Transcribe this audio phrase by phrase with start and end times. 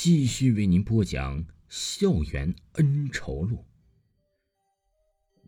[0.00, 3.56] 继续为您播讲《校园恩仇录》。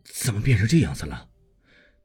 [0.03, 1.29] 怎么变成这样子了？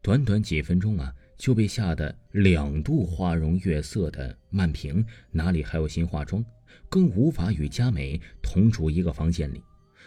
[0.00, 6.44] 短短几分钟啊，就被吓得两度花容月色的曼平哪里还有心化妆，
[6.88, 9.60] 更无法与佳美同住一个房间里。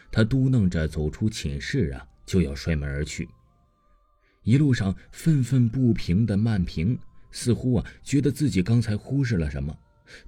[0.09, 3.27] 她嘟囔着走出寝室啊，就要摔门而去。
[4.43, 6.97] 一路上愤愤不平的曼平，
[7.31, 9.77] 似乎啊觉得自己刚才忽视了什么。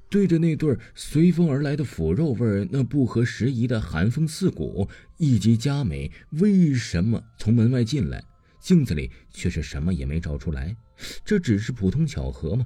[0.10, 8.24] 对着那对随风而来的腐肉味儿那不合时宜的寒风刺骨，以及佳美为什么从门外进来，
[8.60, 10.76] 镜子里却是什么也没照出来，
[11.24, 12.66] 这只是普通巧合吗？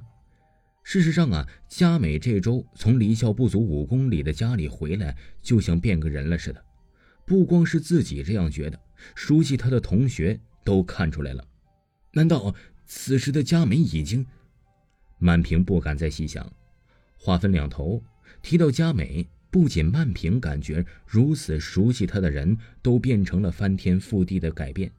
[0.82, 6.64] 事实上啊，佳美这周从离校不足五公里的家里回来，就像变个人了似的。
[7.24, 8.78] 不光是自己这样觉得，
[9.16, 11.44] 熟悉她的同学都看出来了。
[12.12, 12.54] 难道
[12.86, 14.24] 此时的佳美已经……
[15.18, 16.52] 满屏不敢再细想。
[17.16, 18.02] 话分两头，
[18.42, 24.90] 提到佳美，不仅曼平感觉如此熟悉她的人都变成了翻天覆地的改变。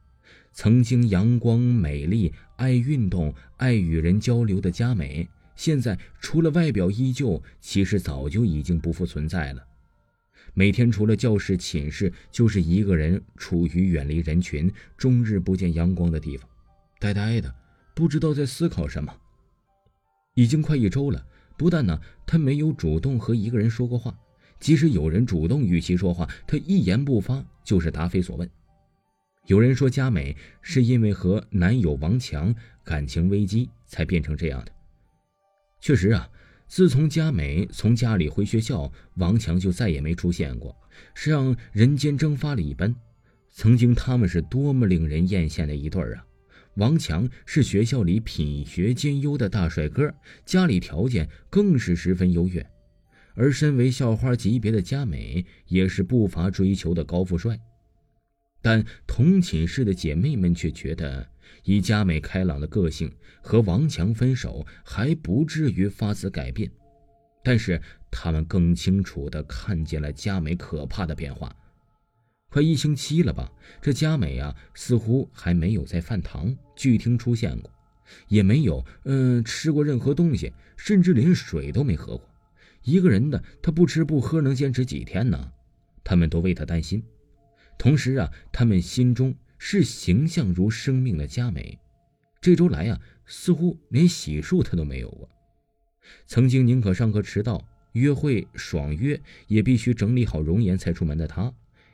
[0.52, 9.64] 曾经阳光、美丽、爱运动、爱与人交流的佳美，现在除了外表依旧，其实早就已经不复存在了。
[10.54, 16.48] 每天除了教室、寝室，就是一个人处于远离人群、终日不见阳光的地方，
[16.98, 17.54] 呆呆的，
[17.94, 19.14] 不知道在思考什么。
[20.34, 21.24] 已经快一周了。
[21.58, 24.16] 不但呢，他没有主动和一个人说过话，
[24.60, 28.48] 即使有人主动与其说话，他一言不发，就是答非所问。
[29.46, 34.72] 有人说佳美是因为和男友王强感情危机才变成这样的。
[35.80, 36.30] 确实啊，
[36.66, 40.76] 自从佳美从家里回学校，王强就再也没出现过，
[41.14, 42.94] 像人间蒸发了一般。
[43.50, 46.24] 曾经他们是多么令人艳羡的一对儿啊！
[46.78, 50.14] 王强是学校里品学兼优的大帅哥，
[50.46, 52.64] 家里条件更是十分优越，
[53.34, 57.58] 而身为校花级别的佳美也是不乏追求的高富帅。
[58.62, 61.28] 但同寝室的姐妹们却觉得，
[61.64, 63.12] 以佳美开朗的个性，
[63.42, 66.70] 和王强分手还不至于发此改变。
[67.42, 71.52] 但是他们更清楚地看见了佳美可怕的变化。
[72.50, 73.52] 快一星期了吧？
[73.82, 77.70] 这佳美啊，似乎还没有在饭堂聚厅出现过，
[78.28, 82.26] 也没有嗯吃过任何东西，甚至连水都没喝过。
[82.84, 85.52] 一个人的她不吃不喝能坚持几天呢？
[86.02, 87.02] 他们都为她担心。
[87.76, 91.78] 同时啊，他们心中是形象如生命的佳美，
[92.40, 95.28] 这周来啊，似乎连洗漱她都没有过。
[96.26, 101.52] 曾经宁可上课迟到、约会爽约，也必须整理好容颜才出门的她。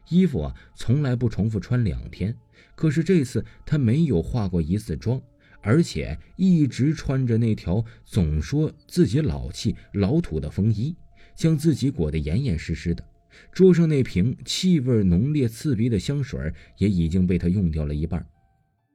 [0.09, 2.37] 衣服啊，从来不重复穿两天。
[2.75, 5.21] 可是这次她没有化过一次妆，
[5.61, 10.95] 而且一直穿着那条总说自己老气老土的风衣，
[11.37, 13.05] 将自己裹得严严实实的。
[13.53, 18.25] 桌上那瓶气味浓烈刺鼻的香水也已经被她用掉了一半。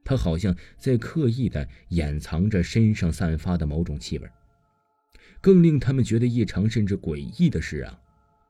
[0.04, 4.28] 她好像在刻意的掩藏着身上散发的某种气味。
[5.40, 7.98] 更令他们觉得异常甚至诡异的是啊，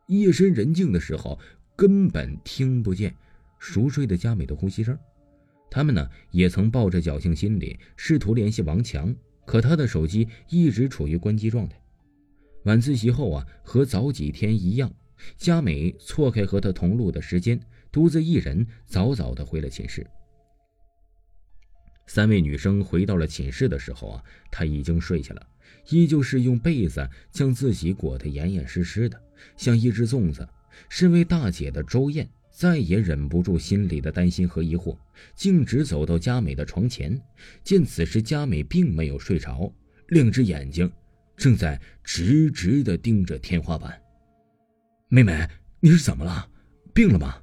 [0.09, 1.38] 夜深人静的时候。
[1.80, 3.14] 根本听不见
[3.58, 4.98] 熟睡的佳美的呼吸声。
[5.70, 11.80] 他们呢也曾抱着侥幸心理试图联系王强，可他的手机一直处于关机状态。
[12.64, 14.92] 晚自习后啊，和早几天一样，
[15.38, 17.58] 佳美错开和他同路的时间，
[17.91, 20.06] 独自一人早早的回了寝室。
[22.06, 25.47] 三位女生回到了寝室的时候啊，她已经睡下了，
[25.88, 29.18] 依旧是用被子将自己裹得严严实实的，
[29.56, 30.47] 像一只粽子。
[30.88, 34.97] 身为大姐的周燕再也忍不住心里的担心和疑惑，
[35.34, 37.20] 径直走到佳美的床前，
[37.64, 39.72] 见此时佳美并没有睡着，
[40.09, 40.91] 两只眼睛
[41.36, 44.00] 正在直直的盯着天花板。
[45.09, 45.48] 妹妹，
[45.80, 46.48] 你是怎么了？
[46.92, 47.36] 病了吗？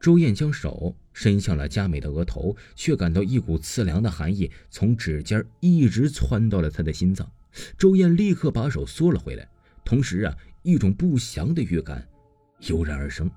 [0.00, 7.30] 周燕将手伸向了佳美的额头，却感到一股刺凉的寒意从指尖一直窜到了她的心脏。
[7.76, 9.46] 周燕立刻把手缩了回来，
[9.84, 12.08] 同时啊，一种不祥的预感。
[12.68, 13.30] 油然而生。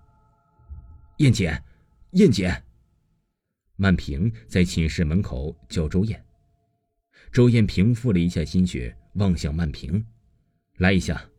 [1.17, 1.61] 燕姐，
[2.11, 2.63] 燕姐。
[3.77, 6.23] 曼平在寝室门口叫周燕。
[7.31, 10.05] 周燕平复了一下心绪，望向曼平
[10.77, 11.29] ：“来一下。”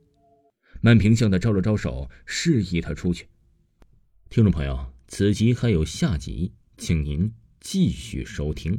[0.83, 3.27] 曼平向他招了招手，示意他出去。
[4.29, 8.79] 听众朋友，此集还有下集，请您继续收听。